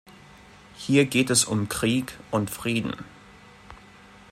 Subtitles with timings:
[0.77, 2.95] Hier geht es um Krieg und Frieden.